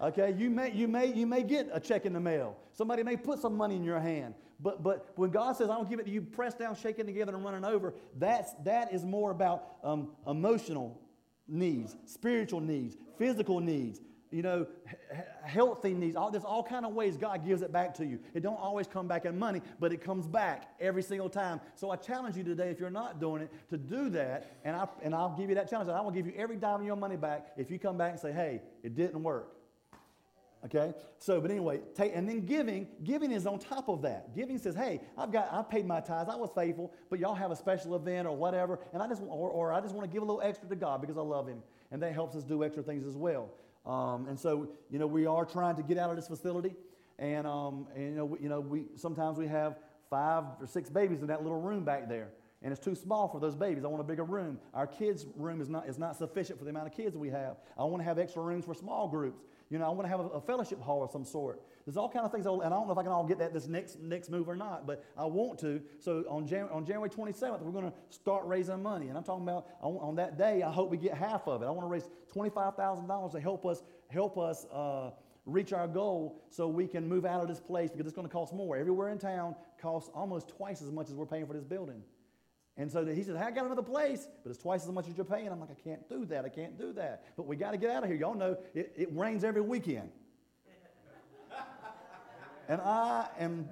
[0.00, 2.56] Okay, you may, you, may, you may get a check in the mail.
[2.72, 4.34] Somebody may put some money in your hand.
[4.60, 7.34] But, but when God says, I don't give it to you, pressed down, shaking together,
[7.34, 11.00] and running over, that's, that is more about um, emotional
[11.46, 14.66] needs, spiritual needs, physical needs, you know,
[15.42, 16.14] healthy needs.
[16.14, 18.18] All, there's all kind of ways God gives it back to you.
[18.34, 21.60] It don't always come back in money, but it comes back every single time.
[21.74, 24.86] So I challenge you today, if you're not doing it, to do that, and, I,
[25.02, 25.88] and I'll give you that challenge.
[25.88, 28.20] I will give you every dime of your money back if you come back and
[28.20, 29.57] say, hey, it didn't work.
[30.64, 30.92] Okay?
[31.18, 34.34] So, but anyway, take, and then giving, giving is on top of that.
[34.34, 37.50] Giving says, hey, I've got, I paid my tithes, I was faithful, but y'all have
[37.50, 40.22] a special event or whatever, and I just, or, or I just want to give
[40.22, 41.62] a little extra to God because I love Him.
[41.90, 43.50] And that helps us do extra things as well.
[43.86, 46.74] Um, and so, you know, we are trying to get out of this facility.
[47.18, 49.76] And, um, and you know, we, you know we, sometimes we have
[50.10, 52.28] five or six babies in that little room back there.
[52.62, 53.84] And it's too small for those babies.
[53.84, 54.58] I want a bigger room.
[54.74, 57.56] Our kids' room is not, is not sufficient for the amount of kids we have.
[57.78, 59.44] I want to have extra rooms for small groups.
[59.70, 61.60] You know, I want to have a, a fellowship hall of some sort.
[61.84, 63.52] There's all kind of things, and I don't know if I can all get that
[63.52, 65.80] this next next move or not, but I want to.
[65.98, 69.42] So on, Jan- on January 27th, we're going to start raising money, and I'm talking
[69.42, 70.62] about on, on, that day.
[70.62, 71.66] I hope we get half of it.
[71.66, 74.66] I want to raise $25,000 to help us help us.
[74.72, 75.10] Uh,
[75.48, 78.32] reach our goal so we can move out of this place because it's going to
[78.32, 78.76] cost more.
[78.76, 82.02] Everywhere in town costs almost twice as much as we're paying for this building.
[82.78, 85.16] And so he said, hey, I got another place, but it's twice as much as
[85.16, 85.48] you're paying.
[85.48, 86.44] I'm like, I can't do that.
[86.44, 87.24] I can't do that.
[87.36, 88.16] But we got to get out of here.
[88.16, 90.10] Y'all know it, it rains every weekend.
[92.68, 93.68] and I am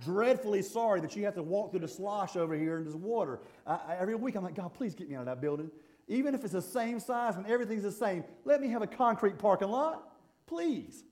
[0.00, 3.40] dreadfully sorry that you have to walk through the slosh over here in this water.
[3.66, 5.68] I, I, every week, I'm like, God, please get me out of that building.
[6.06, 9.36] Even if it's the same size and everything's the same, let me have a concrete
[9.36, 10.12] parking lot,
[10.46, 11.02] please.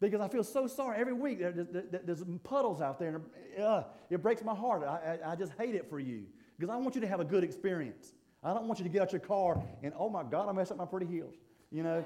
[0.00, 0.98] Because I feel so sorry.
[0.98, 3.20] Every week, there, there, there's puddles out there,
[3.54, 4.82] and uh, it breaks my heart.
[4.82, 6.24] I, I, I just hate it for you.
[6.60, 8.12] Because I want you to have a good experience.
[8.44, 10.70] I don't want you to get out your car and, oh my God, I messed
[10.70, 11.34] up my pretty heels.
[11.72, 12.04] You know?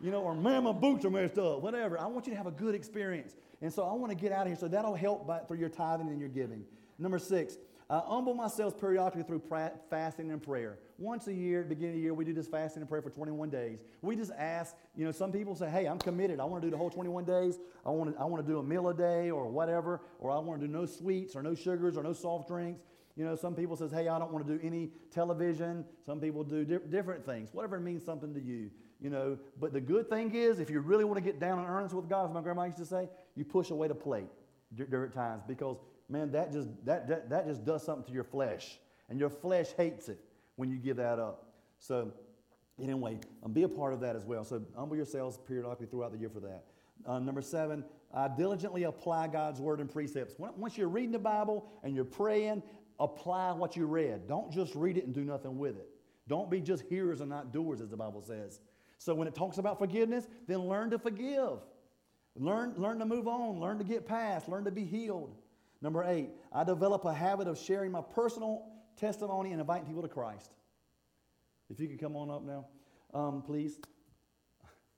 [0.00, 2.00] you know, or man, my boots are messed up, whatever.
[2.00, 3.36] I want you to have a good experience.
[3.60, 4.56] And so I want to get out of here.
[4.56, 6.64] So that'll help by, through your tithing and your giving.
[6.98, 7.58] Number six,
[7.90, 10.78] I humble myself periodically through pra- fasting and prayer.
[10.96, 13.50] Once a year, beginning of the year, we do this fasting and prayer for 21
[13.50, 13.80] days.
[14.00, 16.40] We just ask, you know, some people say, hey, I'm committed.
[16.40, 17.58] I want to do the whole 21 days.
[17.84, 20.38] I want to, I want to do a meal a day or whatever, or I
[20.38, 22.80] want to do no sweets or no sugars or no soft drinks.
[23.16, 25.84] You know, some people says, hey, I don't want to do any television.
[26.04, 27.50] Some people do di- different things.
[27.52, 29.38] Whatever means something to you, you know.
[29.60, 32.08] But the good thing is, if you really want to get down and earnest with
[32.08, 34.26] God, as my grandma used to say, you push away the plate
[34.90, 35.76] during times because,
[36.08, 38.78] man, that just, that, that, that just does something to your flesh.
[39.08, 40.18] And your flesh hates it
[40.56, 41.52] when you give that up.
[41.78, 42.10] So,
[42.82, 44.44] anyway, um, be a part of that as well.
[44.44, 46.64] So, humble yourselves periodically throughout the year for that.
[47.06, 50.34] Uh, number seven, uh, diligently apply God's word and precepts.
[50.38, 52.62] Once you're reading the Bible and you're praying
[53.00, 54.26] apply what you read.
[54.28, 55.88] Don't just read it and do nothing with it.
[56.28, 58.60] Don't be just hearers and not doers, as the Bible says.
[58.98, 61.58] So when it talks about forgiveness, then learn to forgive.
[62.36, 63.60] Learn, learn to move on.
[63.60, 64.48] Learn to get past.
[64.48, 65.34] Learn to be healed.
[65.82, 70.08] Number eight, I develop a habit of sharing my personal testimony and inviting people to
[70.08, 70.50] Christ.
[71.68, 72.66] If you could come on up now,
[73.12, 73.78] um, please.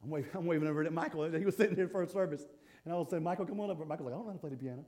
[0.02, 1.30] I'm waving, I'm waving over at Michael.
[1.30, 2.44] He was sitting there first service.
[2.84, 3.78] And I was saying, Michael, come on up.
[3.86, 4.84] Michael's like, I don't know how to play the piano.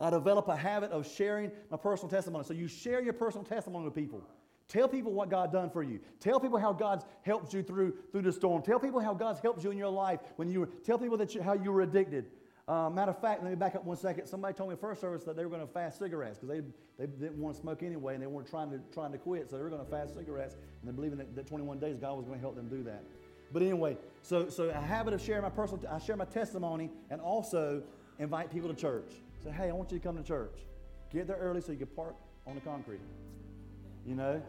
[0.00, 2.44] I develop a habit of sharing my personal testimony.
[2.44, 4.22] So you share your personal testimony with people.
[4.66, 5.98] Tell people what God done for you.
[6.20, 8.62] Tell people how God's helped you through, through the storm.
[8.62, 11.34] Tell people how God's helped you in your life when you were, tell people that
[11.34, 12.26] you, how you were addicted.
[12.68, 14.28] Uh, matter of fact, let me back up one second.
[14.28, 17.10] Somebody told me first service that they were going to fast cigarettes because they, they
[17.10, 19.50] didn't want to smoke anyway and they weren't trying to, trying to quit.
[19.50, 22.16] So they were going to fast cigarettes and they're believing that, that 21 days God
[22.16, 23.02] was going to help them do that.
[23.52, 27.20] But anyway, so, so a habit of sharing my personal, I share my testimony and
[27.20, 27.82] also
[28.20, 29.10] invite people to church.
[29.42, 30.58] Say, hey, I want you to come to church.
[31.12, 32.14] Get there early so you can park
[32.46, 33.00] on the concrete.
[34.06, 34.42] You know?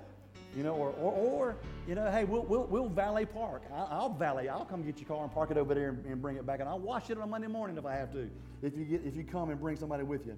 [0.55, 3.63] You know, or, or, or you know, hey, we'll, we'll, we'll valet park.
[3.73, 4.49] I'll, I'll, valet.
[4.49, 6.59] I'll come get your car and park it over there and, and, bring it back,
[6.59, 8.29] and I'll wash it on Monday morning if I have to.
[8.61, 10.37] If you get, if you come and bring somebody with you.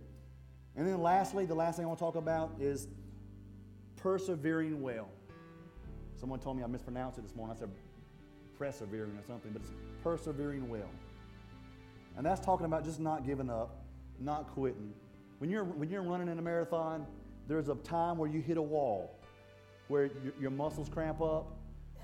[0.75, 2.87] And then lastly, the last thing I want to talk about is
[3.97, 5.09] persevering well.
[6.15, 7.55] Someone told me I mispronounced it this morning.
[7.55, 7.69] I said
[8.57, 9.71] persevering or something, but it's
[10.03, 10.89] persevering well.
[12.17, 13.83] And that's talking about just not giving up,
[14.19, 14.93] not quitting.
[15.39, 17.05] When you're when you're running in a marathon,
[17.47, 19.19] there's a time where you hit a wall
[19.87, 21.55] where your, your muscles cramp up,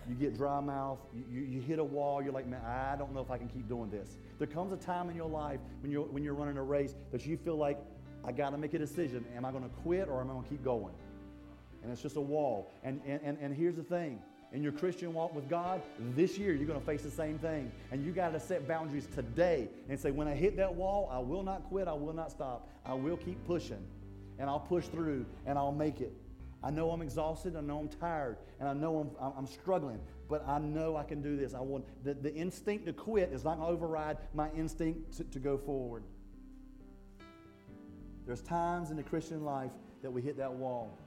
[0.07, 3.19] you get dry mouth, you, you, hit a wall, you're like, man, I don't know
[3.19, 4.17] if I can keep doing this.
[4.37, 7.25] There comes a time in your life when you're, when you're running a race that
[7.25, 7.77] you feel like,
[8.25, 9.23] I got to make a decision.
[9.35, 10.93] Am I to quit or am I to keep going?
[11.81, 12.69] And it's just a wall.
[12.83, 15.81] And, And, and, and here's the thing in your Christian walk with God,
[16.15, 17.71] this year you're going to face the same thing.
[17.91, 21.19] And you got to set boundaries today and say, when I hit that wall, I
[21.19, 22.67] will not quit, I will not stop.
[22.85, 23.85] I will keep pushing.
[24.39, 26.13] And I'll push through and I'll make it.
[26.63, 27.55] I know I'm exhausted.
[27.55, 28.37] I know I'm tired.
[28.59, 29.99] And I know I'm, I'm struggling.
[30.27, 31.53] But I know I can do this.
[31.53, 35.23] I want the, the instinct to quit is not going to override my instinct to,
[35.25, 36.03] to go forward.
[38.25, 40.97] There's times in the Christian life that we hit that wall.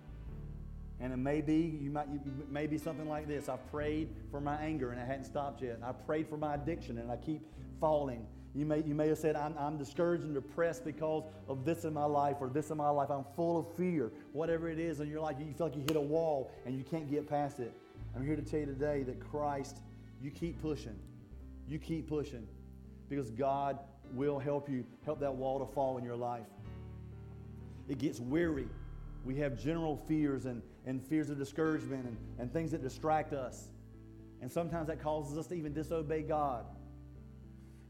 [1.02, 3.48] And it may be, you might, it may be something like this.
[3.48, 5.80] I've prayed for my anger and it hadn't stopped yet.
[5.84, 7.42] I prayed for my addiction and I keep
[7.80, 8.24] falling.
[8.54, 11.92] You may, you may have said, I'm, I'm discouraged and depressed because of this in
[11.92, 13.10] my life or this in my life.
[13.10, 14.12] I'm full of fear.
[14.32, 16.84] Whatever it is in your life, you feel like you hit a wall and you
[16.84, 17.74] can't get past it.
[18.14, 19.78] I'm here to tell you today that Christ,
[20.22, 20.96] you keep pushing.
[21.66, 22.46] You keep pushing
[23.08, 23.80] because God
[24.14, 26.46] will help you, help that wall to fall in your life.
[27.88, 28.68] It gets weary.
[29.24, 33.68] We have general fears and, and fears of discouragement and, and things that distract us.
[34.40, 36.64] And sometimes that causes us to even disobey God.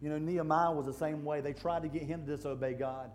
[0.01, 1.41] You know, Nehemiah was the same way.
[1.41, 3.11] They tried to get him to disobey God,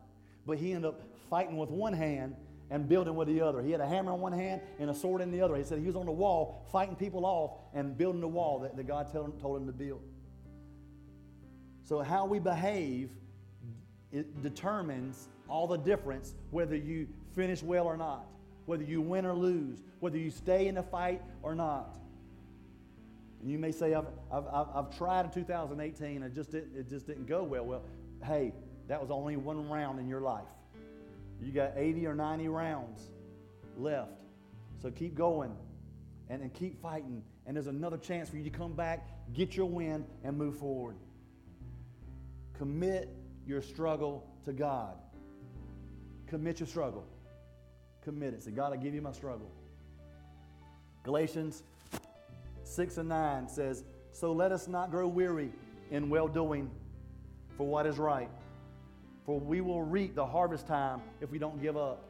[0.45, 2.35] but he ended up fighting with one hand
[2.69, 3.61] and building with the other.
[3.61, 5.55] He had a hammer in one hand and a sword in the other.
[5.55, 8.75] He said he was on the wall fighting people off and building the wall that,
[8.75, 10.01] that God told him, told him to build.
[11.83, 13.11] So, how we behave
[14.11, 18.25] it determines all the difference whether you finish well or not,
[18.67, 21.97] whether you win or lose, whether you stay in the fight or not.
[23.41, 26.89] And you may say, I've, I've, I've tried in 2018 and it just, didn't, it
[26.89, 27.65] just didn't go well.
[27.65, 27.81] Well,
[28.23, 28.53] hey,
[28.89, 30.43] that was only one round in your life.
[31.41, 33.01] You got 80 or 90 rounds
[33.77, 34.11] left.
[34.81, 35.55] So keep going
[36.29, 37.23] and, and keep fighting.
[37.45, 40.97] And there's another chance for you to come back, get your win, and move forward.
[42.57, 44.95] Commit your struggle to God.
[46.27, 47.07] Commit your struggle.
[48.07, 48.41] Commit it.
[48.41, 49.51] Say, God, I give you my struggle.
[51.03, 51.63] Galatians
[52.63, 55.51] 6 and 9 says, So let us not grow weary
[55.91, 56.71] in well doing
[57.57, 58.29] for what is right,
[59.25, 62.07] for we will reap the harvest time if we don't give up.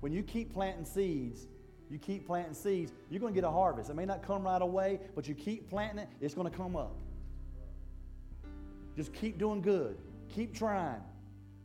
[0.00, 1.46] When you keep planting seeds,
[1.90, 3.88] you keep planting seeds, you're going to get a harvest.
[3.88, 6.76] It may not come right away, but you keep planting it, it's going to come
[6.76, 6.94] up.
[8.94, 9.96] Just keep doing good.
[10.34, 11.00] Keep trying.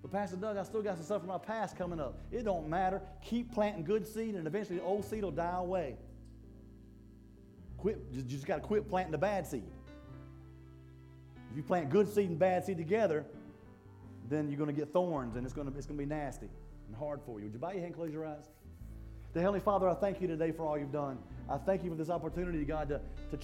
[0.04, 2.20] But Pastor Doug, I still got some stuff from my past coming up.
[2.30, 3.02] It don't matter.
[3.24, 5.96] Keep planting good seed, and eventually the old seed will die away.
[7.78, 9.64] Quit, you just got to quit planting the bad seed.
[11.50, 13.26] If you plant good seed and bad seed together,
[14.30, 16.50] then you're going to get thorns and it's going to, it's going to be nasty
[16.88, 17.46] and hard for you.
[17.46, 18.50] Would you bow your head and close your eyes?
[19.34, 21.18] The Heavenly Father, I thank you today for all you've done.
[21.50, 23.38] I thank you for this opportunity, God, to, to